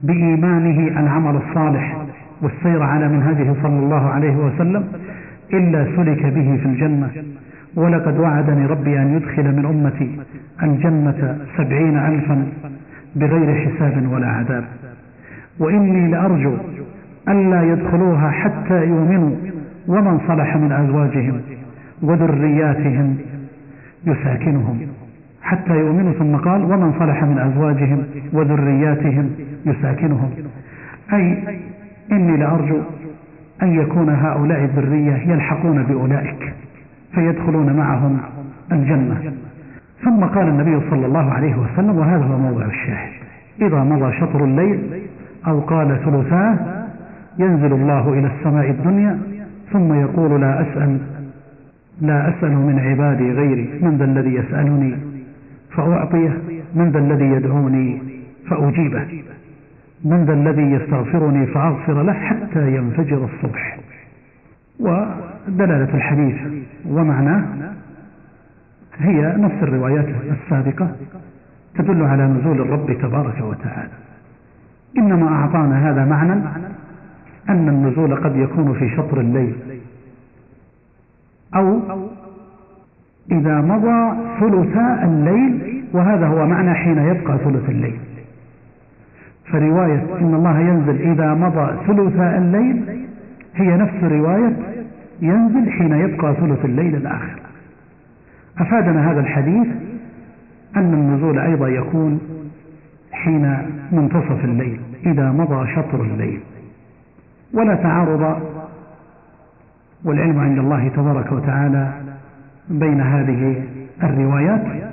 بإيمانه 0.03 1.01
العمل 1.01 1.37
الصالح 1.37 1.97
والسير 2.43 2.83
على 2.83 3.09
منهجه 3.09 3.55
صلى 3.63 3.79
الله 3.79 4.11
عليه 4.11 4.37
وسلم 4.37 4.85
إلا 5.53 5.85
سلك 5.97 6.27
به 6.27 6.57
في 6.63 6.67
الجنة. 6.67 7.11
ولقد 7.77 8.19
وعدني 8.19 8.67
ربي 8.67 8.99
أن 8.99 9.17
يدخل 9.17 9.57
من 9.57 9.65
أمتي 9.65 10.21
الجنة 10.63 11.39
سبعين 11.57 11.99
ألفا 11.99 12.47
بغير 13.17 13.55
حساب 13.55 14.13
ولا 14.13 14.27
عذاب. 14.27 14.65
وإني 15.61 16.09
لأرجو 16.09 16.55
ألا 17.29 17.63
يدخلوها 17.63 18.31
حتى 18.31 18.85
يؤمنوا 18.85 19.31
ومن 19.89 20.21
صلح 20.29 20.57
من 20.57 20.73
أزواجهم 20.73 21.41
وذرياتهم 22.03 23.17
يساكنهم 24.07 24.81
حتى 25.43 25.73
يؤمنوا. 25.73 26.13
ثم 26.13 26.37
قال 26.37 26.65
ومن 26.65 26.93
صلح 26.99 27.25
من 27.25 27.39
أزواجهم 27.39 28.05
وذرياتهم 28.33 29.31
يساكنهم. 29.67 30.31
أي 31.13 31.39
إني 32.13 32.37
لأرجو 32.37 32.79
أن 33.63 33.81
يكون 33.81 34.09
هؤلاء 34.09 34.65
الذرية 34.65 35.33
يلحقون 35.33 35.83
بأولئك 35.83 36.55
فيدخلون 37.15 37.77
معهم 37.77 38.19
الجنة. 38.73 39.33
ثم 40.05 40.25
قال 40.25 40.49
النبي 40.49 40.91
صلى 40.91 41.07
الله 41.07 41.31
عليه 41.33 41.57
وسلم 41.57 41.97
وهذا 41.97 42.25
هو 42.25 42.39
موضع 42.39 42.65
الشاهد. 42.65 43.11
إذا 43.63 43.85
مضى 43.85 44.13
شطر 44.21 44.45
الليل 44.45 45.08
أو 45.47 45.61
قال 45.61 46.01
ثلثاه 46.05 46.59
ينزل 47.39 47.73
الله 47.73 48.13
إلى 48.13 48.27
السماء 48.27 48.71
الدنيا 48.71 49.19
ثم 49.73 49.95
يقول 49.95 50.41
لا 50.41 50.63
أسأل 50.63 50.99
لا 52.01 52.29
أسأل 52.29 52.53
من 52.53 52.79
عبادي 52.79 53.33
غيري 53.33 53.79
من 53.83 53.97
ذا 53.97 54.05
الذي 54.05 54.35
يسألني؟ 54.35 54.97
فأعطيه 55.71 56.39
من 56.75 56.91
ذا 56.91 56.99
الذي 56.99 57.25
يدعوني؟ 57.25 58.03
فأجيبه. 58.49 59.07
من 60.05 60.25
ذا 60.25 60.33
الذي 60.33 60.63
يستغفرني؟ 60.63 61.47
فأغفر 61.47 62.03
له 62.03 62.13
حتى 62.13 62.77
ينفجر 62.77 63.25
الصبح. 63.25 63.79
ودلالة 64.81 65.95
الحديث 65.95 66.37
ومعناه 66.89 67.45
هي 68.99 69.37
نفس 69.37 69.63
الروايات 69.63 70.07
السابقة 70.31 70.91
تدل 71.75 72.03
على 72.03 72.27
نزول 72.27 72.61
الرب 72.61 72.93
تبارك 73.03 73.41
وتعالى. 73.41 74.08
إنما 74.99 75.29
أعطانا 75.29 75.91
هذا 75.91 76.05
معنى 76.05 76.33
أن 77.49 77.69
النزول 77.69 78.15
قد 78.15 78.37
يكون 78.37 78.73
في 78.73 78.97
شطر 78.97 79.21
الليل. 79.21 79.55
أو 81.55 81.81
إذا 83.33 83.61
مضى 83.61 84.17
ثلثاء 84.41 85.05
الليل 85.05 85.85
وهذا 85.93 86.27
هو 86.27 86.47
معنى 86.47 86.75
حين 86.75 86.99
يبقى 86.99 87.39
ثلث 87.39 87.69
الليل. 87.69 87.99
فرواية 89.53 90.05
إن 90.21 90.35
الله 90.35 90.59
ينزل 90.61 91.01
إذا 91.13 91.35
مضى 91.35 91.73
ثلثاء 91.87 92.39
الليل 92.39 93.07
هي 93.55 93.77
نفس 93.77 94.05
رواية 94.05 94.57
ينزل 95.23 95.71
حين 95.71 95.93
يبقى 95.93 96.35
ثلث 96.35 96.65
الليل 96.65 96.97
الآخر. 96.97 97.41
أفادنا 98.59 99.11
هذا 99.13 99.21
الحديث 99.21 99.67
أن 100.77 100.95
النزول 100.95 101.39
أيضا 101.39 101.69
يكون 101.69 102.21
حين 103.25 103.59
منتصف 103.93 104.45
الليل 104.45 104.81
إذا 105.07 105.33
مضى 105.33 105.75
شطر 105.75 106.03
الليل. 106.03 106.41
ولا 107.55 107.75
تعارض 107.75 108.43
والعلم 110.05 110.39
عند 110.39 110.59
الله 110.59 110.89
تبارك 110.89 111.33
وتعالى 111.33 111.93
بين 112.69 113.01
هذه 113.01 113.63
الروايات. 114.03 114.93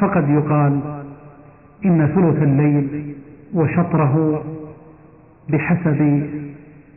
فقد 0.00 0.28
يقال 0.28 0.80
إن 1.84 2.06
ثلث 2.06 2.42
الليل 2.42 3.14
وشطره 3.54 4.44
بحسب 5.48 6.22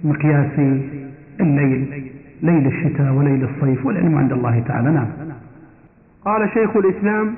مقياس 0.04 0.60
الليل 1.40 2.12
ليل 2.42 2.68
الشتاء 2.68 3.14
وليل 3.14 3.44
الصيف 3.44 3.86
والعلم 3.86 4.18
عند 4.18 4.32
الله 4.32 4.60
تعالى. 4.68 4.92
نعم. 4.92 5.08
قال 6.26 6.50
شيخ 6.54 6.78
الإسلام 6.78 7.34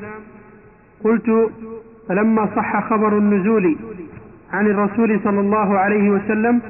قلت 1.03 1.51
فلما 2.09 2.49
صح 2.55 2.89
خبر 2.89 3.17
النزول 3.17 3.75
عن 4.53 4.67
الرسول 4.67 5.19
صلى 5.23 5.39
الله 5.39 5.77
عليه 5.79 6.09
وسلم 6.09 6.61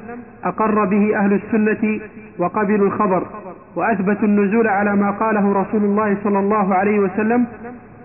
أقر 0.44 0.86
به 0.86 1.18
أهل 1.18 1.34
السنة 1.34 2.00
وقبلوا 2.38 2.88
الخبر 2.88 3.28
وأثبتوا 3.76 4.28
النزول 4.28 4.68
على 4.68 4.96
ما 4.96 5.12
قاله 5.12 5.54
رسول 5.54 5.84
الله 5.84 6.18
صلى 6.24 6.40
الله 6.40 6.76
عليه 6.76 7.00
وسلم 7.00 7.46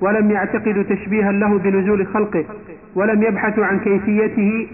ولم 0.00 0.30
يعتقدوا 0.30 0.82
تشبيها 0.82 1.32
له 1.32 1.58
بنزول 1.58 2.06
خلقه 2.06 2.44
ولم 2.94 3.22
يبحثوا 3.22 3.64
عن 3.64 3.78
كيفيته 3.78 4.68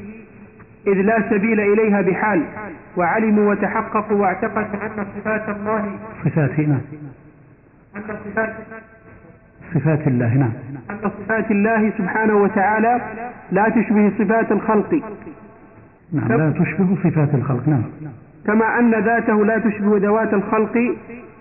إذ 0.87 0.93
لا 0.95 1.31
سبيل 1.31 1.61
إليها 1.61 2.01
بحال 2.01 2.43
وعلموا 2.97 3.51
وتحققوا 3.51 4.17
واعتقدوا 4.17 4.87
أن 4.87 5.07
صفات 5.17 5.49
الله 5.49 5.99
صفات 6.25 6.61
نعم. 6.61 6.81
أن 7.97 8.03
صفات 8.25 8.55
صفات 9.75 10.07
الله 10.07 10.35
نعم. 10.35 10.53
أن 10.91 11.11
صفات 11.11 11.51
الله 11.51 11.93
سبحانه 11.99 12.35
وتعالى 12.35 13.01
لا 13.53 13.69
تشبه 13.69 14.13
صفات 14.19 14.53
الخلق. 14.53 15.03
نعم 16.13 16.29
لا 16.29 16.51
تشبه 16.51 16.97
صفات 17.05 17.35
الخلق 17.35 17.69
نعم. 17.69 17.83
كما 18.47 18.79
أن 18.79 18.91
ذاته 19.05 19.45
لا 19.45 19.59
تشبه 19.59 19.99
ذوات 19.99 20.35
الخلق 20.35 20.79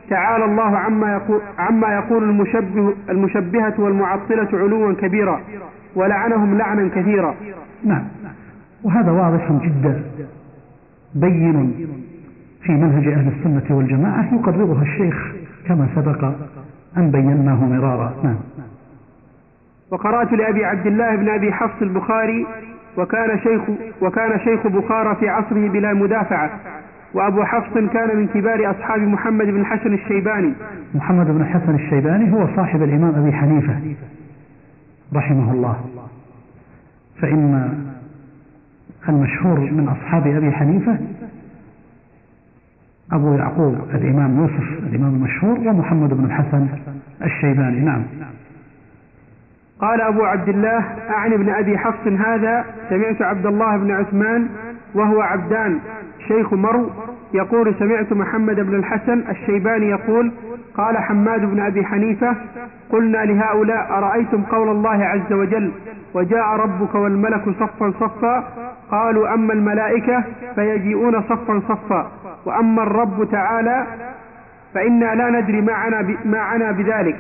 تعالى 0.10 0.46
الله 0.46 0.78
عما 0.78 1.14
يقول, 1.14 1.42
عما 1.58 1.94
يقول 1.94 2.24
المشبه 2.24 2.94
المشبهة 3.10 3.74
والمعطلة 3.78 4.48
علوا 4.54 4.94
كبيرا 4.94 5.42
ولعنهم 5.96 6.58
لعنا 6.58 6.90
كثيرا. 6.96 7.36
نعم. 7.84 8.04
وهذا 8.84 9.12
واضح 9.12 9.52
جدا 9.52 10.04
بين 11.16 11.74
في 12.62 12.72
منهج 12.72 13.08
أهل 13.08 13.28
السنة 13.28 13.78
والجماعة 13.78 14.36
يقررها 14.36 14.82
الشيخ 14.82 15.32
كما 15.68 15.88
سبق 15.96 16.34
أن 16.98 17.12
بيناه 17.12 17.66
مرارا؟ 17.66 18.14
نعم. 18.24 18.36
وقرأت 19.92 20.34
لأبي 20.34 20.66
عبد 20.66 20.86
الله 20.86 21.16
بن 21.16 21.30
أبي 21.30 21.54
حفص 21.54 21.82
البخاري 21.82 22.46
وكان 22.98 23.40
شيخ 23.40 23.62
وكان 24.02 24.40
شيخ 24.40 24.68
بخارى 24.68 25.16
في 25.16 25.30
عصره 25.30 25.70
بلا 25.70 25.94
مدافعة. 25.94 26.50
وأبو 27.14 27.44
حفص 27.44 27.74
كان 27.74 28.18
من 28.18 28.28
كبار 28.28 28.72
أصحاب 28.72 29.00
محمد 29.02 29.46
بن 29.46 29.62
الحسن 29.62 29.94
الشيباني. 29.94 30.54
محمد 30.96 31.26
بن 31.26 31.42
الحسن 31.42 31.76
الشيباني 31.76 32.34
هو 32.34 32.48
صاحب 32.56 32.84
الإمام 32.84 33.16
أبي 33.16 33.32
حنيفة 33.32 33.76
رحمه 35.14 35.54
الله. 35.54 35.76
فإن 37.22 37.74
المشهور 39.10 39.60
من 39.60 39.88
أصحاب 39.88 40.28
أبي 40.28 40.52
حنيفة 40.52 40.98
أبو 43.14 43.34
يعقوب 43.34 43.76
الإمام 43.94 44.38
يوسف 44.38 44.84
الإمام 44.90 45.16
المشهور 45.16 45.60
ومحمد 45.60 46.14
بن 46.14 46.26
الحسن 46.26 46.68
الشيباني. 47.24 47.80
نعم. 47.80 48.04
قال 49.80 50.02
أبو 50.02 50.24
عبد 50.24 50.50
الله 50.50 50.86
أعني 51.10 51.36
ابن 51.36 51.50
أبي 51.50 51.78
حفص 51.78 52.08
هذا 52.08 52.66
سمعت 52.90 53.22
عبد 53.22 53.46
الله 53.46 53.78
بن 53.78 53.92
عثمان 53.92 54.48
وهو 54.96 55.22
عبدان 55.22 55.80
شيخ 56.28 56.54
مرو 56.54 56.90
يقول 57.34 57.76
سمعت 57.80 58.14
محمد 58.14 58.56
بن 58.56 58.76
الحسن 58.76 59.24
الشيباني 59.30 59.90
يقول 59.90 60.32
قال 60.78 60.98
حماد 60.98 61.42
بن 61.42 61.60
أبي 61.60 61.86
حنيفة 61.86 62.36
قلنا 62.90 63.18
لهؤلاء 63.18 63.98
أرأيتم 63.98 64.44
قول 64.44 64.70
الله 64.70 65.06
عز 65.06 65.34
وجل 65.34 65.72
وجاء 66.14 66.46
ربك 66.46 66.96
والملك 66.96 67.44
صفا 67.60 67.94
صفا 68.00 68.44
قالوا 68.92 69.34
أما 69.34 69.54
الملائكة 69.54 70.24
فيجيئون 70.56 71.22
صفا 71.22 71.60
صفا 71.60 72.12
وأما 72.46 72.84
الرب 72.84 73.28
تعالى 73.32 73.86
فإنا 74.74 75.16
لا 75.16 75.30
ندري 75.30 75.62
ما 75.62 75.74
عنا, 75.74 76.16
ما 76.26 76.72
بذلك 76.72 77.16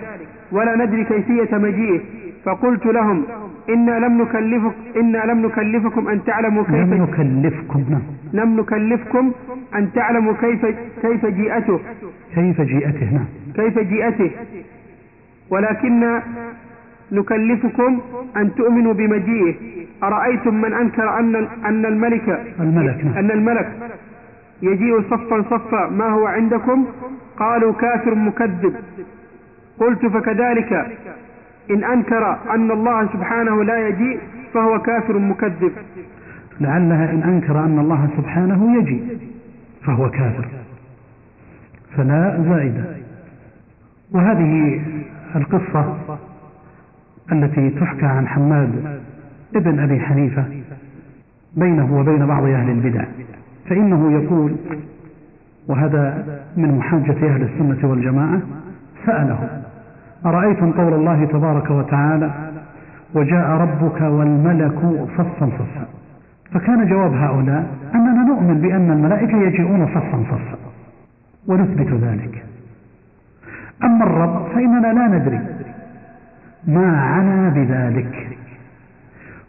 ولا 0.51 0.75
ندري 0.75 1.03
كيفية 1.03 1.57
مجيئه. 1.57 2.01
فقلت 2.45 2.85
لهم 2.85 3.23
إنا 3.69 3.99
لم 3.99 4.21
نكلفك 4.21 4.73
إنا 4.97 5.17
لم 5.17 5.45
نكلفكم 5.45 6.07
أن 6.07 6.23
تعلموا 6.23 6.63
كيف 6.63 6.73
لم 6.73 6.93
نكلفكم 6.93 7.85
نعم. 7.89 8.01
لم 8.33 8.59
نكلفكم 8.59 9.31
أن 9.75 9.93
تعلموا 9.93 10.33
كيف 10.33 10.65
كيف 11.01 11.25
جيئته. 11.25 11.79
كيف 12.35 12.61
جيئته 12.61 13.13
نعم. 13.13 13.25
كيف 13.55 13.79
جيئته. 13.79 14.31
ولكن 15.49 16.19
نكلفكم 17.11 18.01
أن 18.37 18.55
تؤمنوا 18.55 18.93
بمجيئه. 18.93 19.53
أرأيتم 20.03 20.61
من 20.61 20.73
أنكر 20.73 21.19
أن 21.19 21.35
أن 21.65 21.85
الملك 21.85 22.41
الملك 22.59 23.05
نعم. 23.05 23.17
أن 23.17 23.31
الملك 23.31 23.69
يجيء 24.61 25.01
صفا 25.01 25.41
صفا 25.41 25.89
ما 25.89 26.05
هو 26.05 26.25
عندكم؟ 26.25 26.85
قالوا 27.37 27.73
كافر 27.73 28.15
مكذب. 28.15 28.75
قلت 29.79 30.05
فكذلك. 30.05 30.97
إن 31.71 31.83
أنكر 31.83 32.37
أن 32.55 32.71
الله 32.71 33.07
سبحانه 33.13 33.63
لا 33.63 33.87
يجيء 33.87 34.19
فهو 34.53 34.81
كافر 34.81 35.19
مكذب. 35.19 35.71
لعلها 36.61 37.11
إن 37.11 37.23
أنكر 37.23 37.59
أن 37.59 37.79
الله 37.79 38.09
سبحانه 38.17 38.77
يجي 38.77 39.01
فهو 39.85 40.09
كافر. 40.09 40.47
فلا 41.97 42.43
زائدة 42.49 42.83
وهذه 44.11 44.81
القصة 45.35 45.97
التي 47.31 47.69
تحكى 47.69 48.05
عن 48.05 48.27
حماد 48.27 48.99
ابن 49.55 49.79
أبي 49.79 49.99
حنيفة 49.99 50.45
بينه 51.57 51.99
وبين 51.99 52.25
بعض 52.25 52.43
أهل 52.43 52.69
البدع. 52.69 53.05
فإنه 53.69 54.11
يقول 54.11 54.55
وهذا 55.67 56.25
من 56.57 56.77
محاجة 56.77 57.27
أهل 57.27 57.41
السنة 57.41 57.89
والجماعة 57.89 58.41
سأله 59.05 59.62
أرأيتم 60.25 60.71
قول 60.71 60.93
الله 60.93 61.25
تبارك 61.25 61.71
وتعالى 61.71 62.31
وجاء 63.15 63.49
ربك 63.49 64.01
والملك 64.01 64.79
صفا 65.17 65.49
صفا 65.59 65.85
فكان 66.51 66.87
جواب 66.87 67.13
هؤلاء 67.13 67.67
أننا 67.95 68.23
نؤمن 68.23 68.61
بأن 68.61 68.91
الملائكة 68.91 69.37
يجيئون 69.37 69.87
صفا 69.87 70.23
صفا 70.31 70.57
ونثبت 71.47 71.93
ذلك. 72.03 72.45
أما 73.83 74.03
الرب 74.03 74.47
فإننا 74.53 74.87
لا 74.87 75.07
ندري 75.07 75.39
ما 76.67 77.01
عنا 77.01 77.49
بذلك 77.49 78.27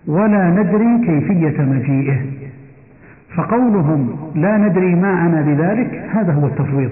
ولا 0.06 0.50
ندري 0.50 1.06
كيفية 1.06 1.62
مجيئه. 1.62 2.20
فقولهم 3.36 4.16
لا 4.34 4.56
ندري 4.56 4.94
ما 4.94 5.08
عنا 5.08 5.42
بذلك 5.42 6.08
هذا 6.12 6.32
هو 6.32 6.46
التفويض. 6.46 6.90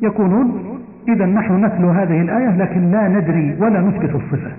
يقولون 0.00 0.77
إذا 1.08 1.26
نحن 1.26 1.64
نتلو 1.64 1.90
هذه 1.90 2.20
الآية 2.20 2.56
لكن 2.56 2.90
لا 2.90 3.08
ندري 3.08 3.56
ولا 3.58 3.80
نثبت 3.80 4.14
الصفة 4.14 4.52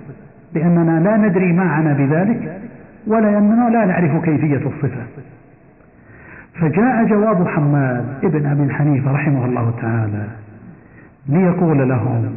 لأننا 0.54 1.00
لا 1.00 1.16
ندري 1.16 1.52
ما 1.52 1.62
عنا 1.62 1.92
بذلك 1.92 2.60
ولا 3.06 3.38
أننا 3.38 3.70
لا 3.70 3.84
نعرف 3.84 4.24
كيفية 4.24 4.56
الصفة. 4.56 5.02
فجاء 6.54 7.04
جواب 7.04 7.48
حماد 7.48 8.04
ابن 8.24 8.46
أبي 8.46 8.74
حنيفة 8.74 9.12
رحمه 9.12 9.44
الله 9.44 9.74
تعالى 9.82 10.26
ليقول 11.28 11.88
لهم 11.88 12.34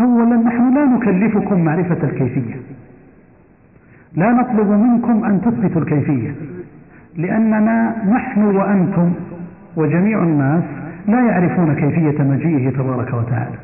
أولا 0.00 0.36
نحن 0.36 0.74
لا 0.74 0.84
نكلفكم 0.84 1.64
معرفة 1.64 2.08
الكيفية. 2.08 2.56
لا 4.14 4.32
نطلب 4.32 4.70
منكم 4.70 5.24
أن 5.24 5.40
تثبتوا 5.40 5.82
الكيفية 5.82 6.34
لأننا 7.16 7.94
نحن 8.08 8.42
وأنتم 8.42 9.12
وجميع 9.76 10.22
الناس 10.22 10.64
لا 11.08 11.20
يعرفون 11.20 11.74
كيفية 11.74 12.22
مجيئه 12.22 12.70
تبارك 12.70 13.14
وتعالى. 13.14 13.56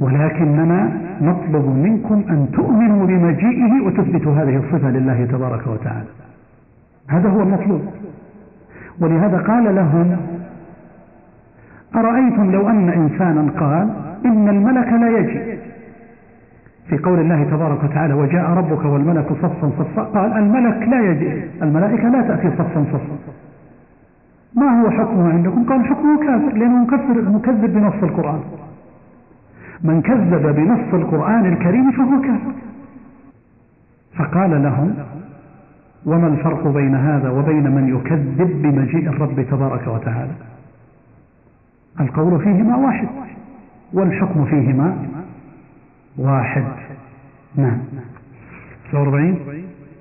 ولكننا 0.00 0.90
نطلب 1.20 1.66
منكم 1.84 2.24
أن 2.30 2.48
تؤمنوا 2.52 3.06
بمجيئه 3.06 3.86
وتثبتوا 3.86 4.34
هذه 4.34 4.56
الصفة 4.56 4.90
لله 4.90 5.24
تبارك 5.24 5.66
وتعالى. 5.66 6.08
هذا 7.08 7.28
هو 7.28 7.42
المطلوب. 7.42 7.82
ولهذا 9.00 9.38
قال 9.38 9.74
لهم 9.74 10.16
أرأيتم 11.96 12.50
لو 12.50 12.68
أن 12.68 12.88
إنسانا 12.88 13.50
قال 13.60 13.90
إن 14.26 14.48
الملك 14.48 14.92
لا 14.92 15.18
يجي. 15.18 15.58
في 16.88 16.98
قول 16.98 17.18
الله 17.18 17.44
تبارك 17.44 17.84
وتعالى 17.84 18.14
وجاء 18.14 18.50
ربك 18.50 18.84
والملك 18.84 19.26
صفا 19.42 19.70
صفا. 19.78 20.02
قال 20.02 20.32
الملك 20.32 20.88
لا 20.88 21.10
يجي. 21.10 21.44
الملائكة 21.62 22.08
لا 22.08 22.20
تأتي 22.22 22.50
صفا 22.50 22.84
صفا. 22.92 23.32
ما 24.54 24.80
هو 24.80 24.90
حكمه 24.90 25.32
عندكم؟ 25.32 25.64
قال 25.64 25.84
حكمه 25.84 26.18
كافر 26.18 26.56
لأنه 26.56 26.82
مكفر 26.84 27.30
مكذب 27.30 27.72
بنص 27.74 28.02
القرآن. 28.02 28.40
من 29.84 30.02
كذب 30.02 30.56
بنص 30.56 30.94
القرآن 30.94 31.46
الكريم 31.46 31.90
فهو 31.90 32.20
كافر. 32.20 32.52
فقال 34.16 34.62
لهم 34.62 34.94
وما 36.06 36.26
الفرق 36.26 36.68
بين 36.68 36.94
هذا 36.94 37.30
وبين 37.30 37.70
من 37.70 37.88
يكذب 37.88 38.62
بمجيء 38.62 39.08
الرب 39.08 39.46
تبارك 39.50 39.86
وتعالى؟ 39.86 40.32
القول 42.00 42.40
فيهما 42.40 42.76
واحد 42.76 43.08
والحكم 43.92 44.44
فيهما 44.44 44.96
واحد. 46.18 46.64
نعم. 47.56 47.78
49 48.92 49.38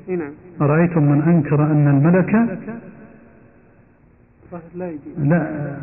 نعم. 0.08 0.32
أرأيتم 0.62 1.04
من 1.04 1.22
أنكر 1.22 1.64
أن 1.64 1.88
الملك 1.88 2.60
لا 4.76 4.92
لا 5.18 5.78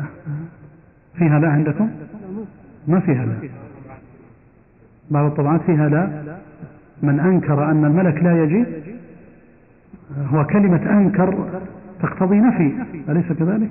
فيها 1.17 1.39
لا 1.39 1.49
عندكم؟ 1.49 1.89
ما 2.87 2.99
فيها 2.99 3.25
لا. 3.25 3.49
بعض 5.11 5.25
الطبعات 5.25 5.61
فيها 5.61 5.89
لا. 5.89 6.37
من 7.03 7.19
أنكر 7.19 7.71
أن 7.71 7.85
الملك 7.85 8.23
لا 8.23 8.43
يجي 8.43 8.65
هو 10.17 10.45
كلمة 10.45 10.97
أنكر 10.97 11.49
تقتضي 12.01 12.35
نفي 12.35 12.73
أليس 13.09 13.31
كذلك؟ 13.31 13.69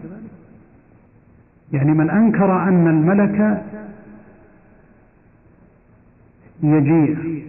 يعني 1.73 1.93
من 1.93 2.11
أنكر 2.11 2.63
أن 2.69 2.89
الملك 2.89 3.63
يجيء 6.63 7.43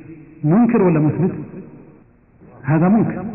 منكر 0.44 0.82
ولا 0.82 1.00
مثبت؟ 1.00 1.36
هذا 2.64 2.90
منكر. 2.90 3.26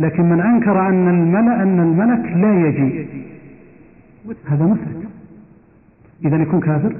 لكن 0.00 0.22
من 0.22 0.40
أنكر 0.40 0.88
أن 0.88 1.08
الملك 1.08 1.60
أن 1.60 1.80
الملك 1.80 2.36
لا 2.36 2.68
يجيء 2.68 3.27
هذا 4.46 4.64
مثبت 4.64 5.08
إذا 6.24 6.36
يكون 6.36 6.60
كافر؟ 6.60 6.94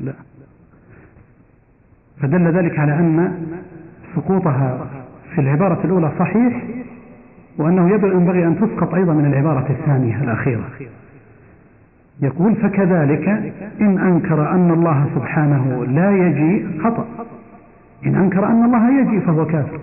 لا. 0.00 0.12
فدل 2.20 2.48
ذلك 2.52 2.78
على 2.78 2.92
أن 2.92 3.46
سقوطها 4.16 4.86
في 5.34 5.40
العبارة 5.40 5.84
الأولى 5.84 6.12
صحيح 6.18 6.62
وأنه 7.58 7.90
ينبغي 7.90 8.46
أن 8.46 8.56
تسقط 8.60 8.94
أيضا 8.94 9.12
من 9.12 9.26
العبارة 9.26 9.70
الثانية 9.70 10.22
الأخيرة. 10.22 10.64
يقول 12.20 12.56
فكذلك 12.56 13.28
إن 13.80 13.98
أنكر 13.98 14.50
أن 14.50 14.70
الله 14.70 15.06
سبحانه 15.14 15.84
لا 15.84 16.10
يجي 16.10 16.80
خطأ. 16.80 17.06
إن 18.06 18.14
أنكر 18.14 18.46
أن 18.46 18.64
الله 18.64 19.00
يجي 19.00 19.20
فهو 19.20 19.46
كافر. 19.46 19.80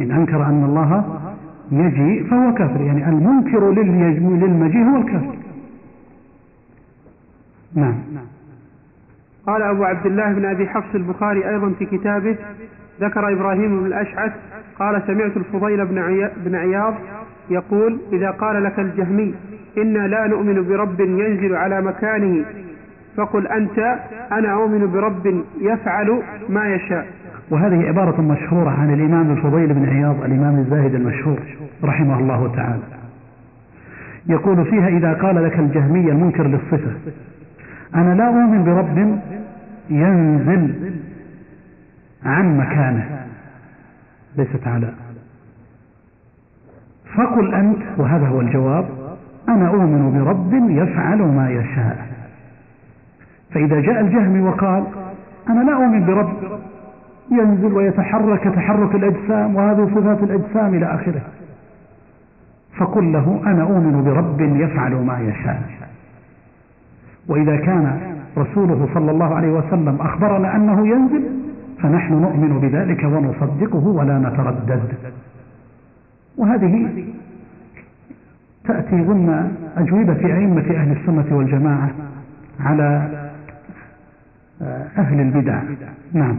إن 0.00 0.10
أنكر 0.10 0.46
أن 0.46 0.64
الله 0.64 1.20
يجي 1.72 2.24
فهو 2.24 2.54
كافر. 2.54 2.80
يعني 2.80 3.08
المنكر 3.08 3.70
للمجيء 3.72 4.84
هو 4.84 4.96
الكافر. 4.96 5.36
نعم. 7.74 7.94
قال 9.46 9.62
أبو 9.62 9.84
عبد 9.84 10.06
الله 10.06 10.32
بن 10.32 10.44
أبي 10.44 10.68
حفص 10.68 10.94
البخاري 10.94 11.48
أيضا 11.48 11.72
في 11.78 11.86
كتابه 11.86 12.36
ذكر 13.00 13.32
إبراهيم 13.32 13.80
بن 13.80 13.86
الأشعث 13.86 14.32
قال 14.78 15.02
سمعت 15.06 15.36
الفضيل. 15.36 15.86
بن 16.44 16.54
عياض 16.54 16.94
يقول 17.50 17.98
إذا 18.12 18.30
قال 18.30 18.64
لك 18.64 18.78
الجهمي 18.78 19.34
إنا 19.78 20.06
لا 20.06 20.26
نؤمن 20.26 20.68
برب 20.68 21.00
ينزل 21.00 21.54
على 21.54 21.82
مكانه 21.82 22.44
فقل 23.16 23.46
أنت 23.46 23.78
أنا 24.32 24.52
أؤمن 24.52 24.92
برب 24.92 25.44
يفعل 25.60 26.22
ما 26.48 26.74
يشاء. 26.74 27.06
وهذه 27.50 27.88
عبارة 27.88 28.20
مشهورة 28.20 28.70
عن 28.70 28.94
الإمام 28.94 29.30
الفضيل 29.30 29.74
بن 29.74 29.88
عياض 29.88 30.22
الإمام 30.22 30.58
الزاهد 30.58 30.94
المشهور 30.94 31.38
رحمه 31.84 32.18
الله 32.18 32.52
تعالى. 32.56 32.82
يقول 34.26 34.64
فيها 34.64 34.88
إذا 34.88 35.12
قال 35.12 35.44
لك 35.44 35.58
الجهمي 35.58 36.10
المنكر 36.10 36.46
للصفة 36.46 36.90
أنا 37.94 38.14
لا 38.14 38.28
أؤمن 38.28 38.64
برب 38.64 39.20
ينزل 39.90 40.92
عن 42.24 42.58
مكانه. 42.58 43.26
ليس 44.36 44.48
تعالى 44.64 44.92
فقل 47.14 47.54
أنت 47.54 47.82
وهذا 47.98 48.26
هو 48.26 48.40
الجواب 48.40 48.88
أنا 49.48 49.68
أؤمن 49.68 50.18
برب 50.18 50.70
يفعل 50.70 51.18
ما 51.18 51.50
يشاء. 51.50 52.06
فإذا 53.50 53.80
جاء 53.80 54.00
الجهمي 54.00 54.40
وقال 54.40 54.84
أنا 55.48 55.60
لا 55.60 55.72
أؤمن 55.72 56.06
برب 56.06 56.36
ينزل 57.30 57.72
ويتحرك 57.72 58.44
تحرك 58.44 58.94
الأجسام 58.94 59.56
وهذه 59.56 59.90
صفات 59.94 60.22
الأجسام 60.22 60.74
إلى 60.74 60.94
آخره. 60.94 61.22
فقل 62.76 63.12
له 63.12 63.40
أنا 63.46 63.62
أؤمن 63.62 64.04
برب 64.04 64.40
يفعل 64.40 64.94
ما 64.94 65.20
يشاء. 65.20 65.62
وإذا 67.28 67.56
كان 67.56 67.98
رسوله 68.38 68.88
صلى 68.94 69.10
الله 69.10 69.34
عليه 69.34 69.50
وسلم 69.50 69.96
أخبرنا 70.00 70.56
أنه 70.56 70.88
ينزل 70.88 71.22
فنحن 71.82 72.12
نؤمن 72.12 72.60
بذلك 72.60 73.04
ونصدقه 73.04 73.88
ولا 73.88 74.18
نتردد. 74.18 74.82
وهذه 76.36 77.04
تأتي 78.64 79.02
ضمن 79.02 79.56
أجوبة 79.76 80.36
أئمة 80.36 80.70
أهل 80.70 80.92
السنة 80.92 81.36
والجماعة 81.36 81.90
على 82.60 83.08
أهل 84.98 85.20
البدع. 85.20 85.62
نعم. 86.12 86.36